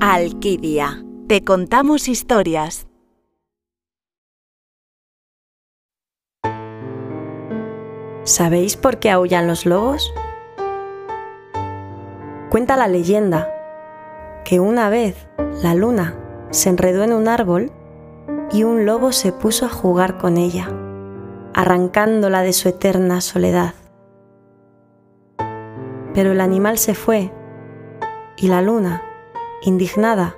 Alquidia. 0.00 1.02
Te 1.26 1.42
contamos 1.42 2.08
historias. 2.08 2.86
¿Sabéis 8.24 8.76
por 8.76 8.98
qué 8.98 9.10
aullan 9.10 9.46
los 9.46 9.64
lobos? 9.64 10.12
Cuenta 12.50 12.76
la 12.76 12.88
leyenda 12.88 13.48
que 14.44 14.60
una 14.60 14.90
vez 14.90 15.28
la 15.62 15.74
luna 15.74 16.14
se 16.50 16.68
enredó 16.68 17.02
en 17.02 17.14
un 17.14 17.26
árbol 17.26 17.72
y 18.52 18.64
un 18.64 18.84
lobo 18.84 19.12
se 19.12 19.32
puso 19.32 19.64
a 19.64 19.70
jugar 19.70 20.18
con 20.18 20.36
ella, 20.36 20.68
arrancándola 21.54 22.42
de 22.42 22.52
su 22.52 22.68
eterna 22.68 23.22
soledad. 23.22 23.72
Pero 26.12 26.32
el 26.32 26.42
animal 26.42 26.76
se 26.76 26.94
fue 26.94 27.32
y 28.36 28.48
la 28.48 28.60
luna, 28.60 29.02
indignada, 29.62 30.36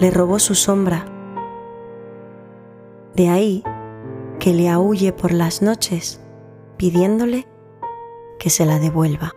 le 0.00 0.10
robó 0.10 0.38
su 0.38 0.54
sombra. 0.54 1.06
De 3.14 3.28
ahí 3.28 3.62
que 4.38 4.52
le 4.52 4.68
aúlle 4.68 5.12
por 5.12 5.32
las 5.32 5.62
noches 5.62 6.20
pidiéndole 6.76 7.46
que 8.38 8.50
se 8.50 8.66
la 8.66 8.78
devuelva. 8.78 9.32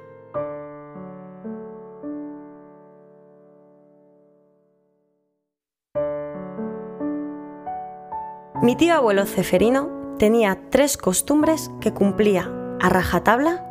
Mi 8.62 8.76
tío 8.76 8.96
abuelo 8.96 9.26
Ceferino 9.26 10.16
tenía 10.18 10.60
tres 10.72 10.98
costumbres 10.98 11.70
que 11.80 11.94
cumplía 11.94 12.52
a 12.82 12.90
rajatabla 12.90 13.64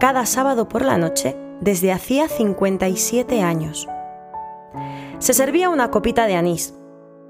cada 0.00 0.26
sábado 0.26 0.68
por 0.68 0.84
la 0.84 0.98
noche 0.98 1.36
desde 1.60 1.92
hacía 1.92 2.28
57 2.28 3.40
años. 3.40 3.88
Se 5.18 5.34
servía 5.34 5.70
una 5.70 5.90
copita 5.90 6.26
de 6.26 6.36
anís, 6.36 6.74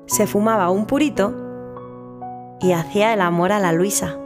se 0.06 0.26
fumaba 0.26 0.70
un 0.70 0.86
purito 0.86 1.34
y 2.60 2.72
hacía 2.72 3.12
el 3.12 3.20
amor 3.20 3.52
a 3.52 3.58
la 3.58 3.72
Luisa, 3.72 4.18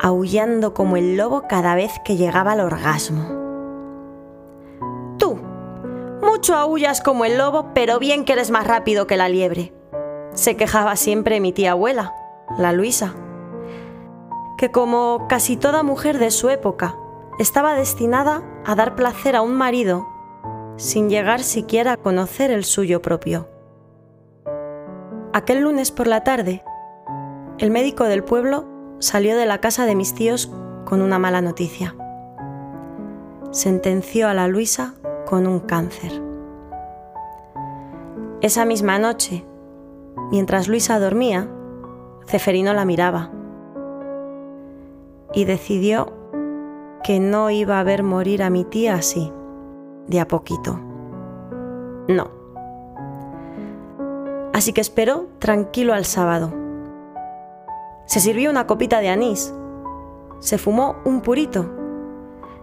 aullando 0.00 0.74
como 0.74 0.96
el 0.96 1.16
lobo 1.16 1.44
cada 1.48 1.74
vez 1.74 1.92
que 2.04 2.16
llegaba 2.16 2.52
al 2.52 2.60
orgasmo. 2.60 3.28
Tú, 5.18 5.38
mucho 6.22 6.54
aullas 6.54 7.00
como 7.00 7.24
el 7.24 7.38
lobo, 7.38 7.72
pero 7.74 7.98
bien 7.98 8.24
que 8.24 8.34
eres 8.34 8.50
más 8.50 8.66
rápido 8.66 9.06
que 9.06 9.16
la 9.16 9.28
liebre, 9.28 9.72
se 10.34 10.56
quejaba 10.56 10.96
siempre 10.96 11.40
mi 11.40 11.52
tía 11.52 11.72
abuela, 11.72 12.14
la 12.58 12.72
Luisa, 12.72 13.14
que 14.58 14.70
como 14.70 15.26
casi 15.28 15.56
toda 15.56 15.82
mujer 15.82 16.18
de 16.18 16.30
su 16.30 16.50
época, 16.50 16.96
estaba 17.38 17.74
destinada 17.74 18.42
a 18.64 18.74
dar 18.74 18.94
placer 18.94 19.36
a 19.36 19.42
un 19.42 19.54
marido 19.54 20.06
sin 20.76 21.08
llegar 21.08 21.42
siquiera 21.42 21.92
a 21.92 21.96
conocer 21.96 22.50
el 22.50 22.64
suyo 22.64 23.00
propio. 23.02 23.48
Aquel 25.32 25.60
lunes 25.60 25.90
por 25.90 26.06
la 26.06 26.24
tarde, 26.24 26.62
el 27.58 27.70
médico 27.70 28.04
del 28.04 28.24
pueblo 28.24 28.66
salió 28.98 29.36
de 29.36 29.46
la 29.46 29.58
casa 29.58 29.86
de 29.86 29.94
mis 29.94 30.14
tíos 30.14 30.52
con 30.84 31.02
una 31.02 31.18
mala 31.18 31.40
noticia. 31.40 31.94
Sentenció 33.50 34.28
a 34.28 34.34
la 34.34 34.48
Luisa 34.48 34.94
con 35.26 35.46
un 35.46 35.60
cáncer. 35.60 36.22
Esa 38.40 38.64
misma 38.64 38.98
noche, 38.98 39.44
mientras 40.30 40.68
Luisa 40.68 40.98
dormía, 40.98 41.48
Ceferino 42.26 42.72
la 42.74 42.84
miraba 42.84 43.30
y 45.32 45.44
decidió 45.44 46.12
que 47.02 47.20
no 47.20 47.50
iba 47.50 47.78
a 47.78 47.84
ver 47.84 48.02
morir 48.02 48.42
a 48.42 48.50
mi 48.50 48.64
tía 48.64 48.94
así, 48.94 49.32
de 50.06 50.20
a 50.20 50.28
poquito. 50.28 50.78
No. 52.08 52.30
Así 54.52 54.72
que 54.72 54.80
esperó 54.80 55.26
tranquilo 55.38 55.94
al 55.94 56.04
sábado. 56.04 56.52
Se 58.06 58.20
sirvió 58.20 58.50
una 58.50 58.66
copita 58.66 59.00
de 59.00 59.08
anís, 59.08 59.52
se 60.40 60.58
fumó 60.58 60.96
un 61.04 61.22
purito, 61.22 61.70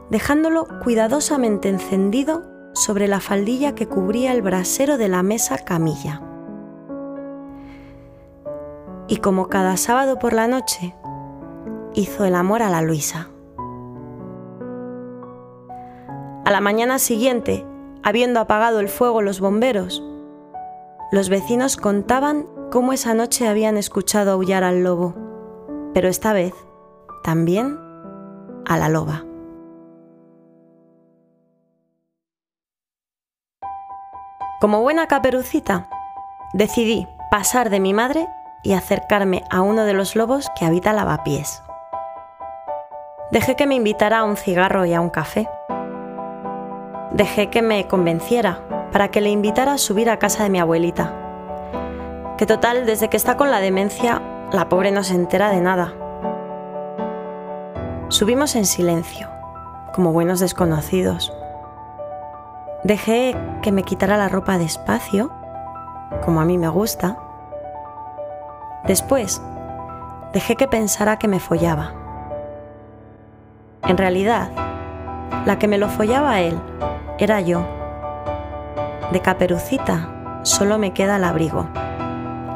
dejándolo 0.10 0.68
cuidadosamente 0.84 1.68
encendido 1.68 2.44
sobre 2.74 3.08
la 3.08 3.20
faldilla 3.20 3.74
que 3.76 3.88
cubría 3.88 4.34
el 4.34 4.42
brasero 4.42 4.98
de 4.98 5.10
la 5.10 5.24
mesa 5.24 5.58
camilla. 5.58 6.22
Y 9.08 9.18
como 9.18 9.48
cada 9.48 9.76
sábado 9.78 10.20
por 10.20 10.34
la 10.34 10.48
noche, 10.48 10.96
hizo 11.94 12.24
el 12.24 12.36
amor 12.36 12.62
a 12.62 12.70
la 12.70 12.82
Luisa. 12.82 13.31
A 16.52 16.54
la 16.54 16.60
mañana 16.60 17.00
siguiente, 17.00 17.66
habiendo 18.04 18.42
apagado 18.42 18.82
el 18.82 18.90
fuego 18.90 19.22
los 19.22 19.40
bomberos, 19.40 20.04
los 21.10 21.30
vecinos 21.30 21.78
contaban 21.78 22.46
cómo 22.70 22.92
esa 22.92 23.14
noche 23.14 23.48
habían 23.48 23.78
escuchado 23.78 24.34
aullar 24.34 24.66
al 24.66 24.84
lobo, 24.84 25.16
pero 25.94 26.10
esta 26.10 26.34
vez 26.34 26.54
también 27.24 27.80
a 28.66 28.78
la 28.78 28.90
loba. 28.90 29.24
Como 34.60 34.82
buena 34.82 35.08
caperucita, 35.08 35.90
decidí 36.52 37.08
pasar 37.32 37.70
de 37.70 37.80
mi 37.80 37.94
madre 37.94 38.28
y 38.62 38.74
acercarme 38.74 39.46
a 39.50 39.62
uno 39.62 39.86
de 39.86 39.94
los 39.94 40.18
lobos 40.18 40.50
que 40.60 40.66
habita 40.66 40.92
lavapiés. 40.92 41.64
Dejé 43.32 43.56
que 43.56 43.68
me 43.68 43.76
invitara 43.76 44.20
a 44.20 44.24
un 44.26 44.36
cigarro 44.36 44.84
y 44.86 44.94
a 44.94 45.00
un 45.00 45.10
café 45.10 45.48
dejé 47.14 47.50
que 47.50 47.62
me 47.62 47.88
convenciera 47.88 48.62
para 48.92 49.10
que 49.10 49.22
le 49.22 49.30
invitara 49.30 49.74
a 49.74 49.78
subir 49.78 50.10
a 50.10 50.18
casa 50.20 50.44
de 50.44 50.50
mi 50.50 50.60
abuelita. 50.60 51.14
Que 52.38 52.46
total, 52.46 52.86
desde 52.86 53.10
que 53.10 53.18
está 53.18 53.38
con 53.38 53.52
la 53.52 53.60
demencia, 53.60 54.22
la 54.52 54.70
pobre 54.70 54.92
no 54.92 55.04
se 55.04 55.16
entera 55.16 55.50
de 55.50 55.62
nada. 55.62 55.94
Subimos 58.10 58.56
en 58.56 58.66
silencio, 58.66 59.30
como 59.94 60.12
buenos 60.12 60.40
desconocidos. 60.40 61.32
Dejé 62.84 63.38
que 63.62 63.72
me 63.72 63.84
quitara 63.84 64.18
la 64.18 64.28
ropa 64.28 64.58
despacio, 64.58 65.32
como 66.26 66.42
a 66.42 66.46
mí 66.46 66.58
me 66.58 66.68
gusta. 66.68 67.18
Después, 68.86 69.42
dejé 70.34 70.56
que 70.56 70.68
pensara 70.68 71.18
que 71.18 71.28
me 71.28 71.40
follaba. 71.40 71.94
En 73.84 73.98
realidad, 73.98 74.50
la 75.46 75.58
que 75.58 75.68
me 75.68 75.78
lo 75.78 75.90
follaba 75.90 76.32
a 76.32 76.42
él 76.42 76.60
era 77.18 77.42
yo. 77.42 77.66
De 79.12 79.22
caperucita 79.22 80.42
solo 80.44 80.78
me 80.78 80.94
queda 80.94 81.18
el 81.18 81.24
abrigo. 81.24 81.68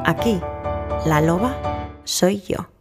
Aquí, 0.04 0.40
la 1.04 1.20
loba 1.20 1.54
soy 2.04 2.40
yo. 2.42 2.75